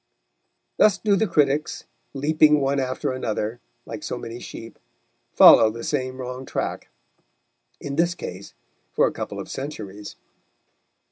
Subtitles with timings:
[0.77, 1.83] Thus do the critics,
[2.15, 4.79] leaping one after another, like so many sheep,
[5.31, 6.89] follow the same wrong track,
[7.79, 8.55] in this case
[8.91, 10.15] for a couple of centuries.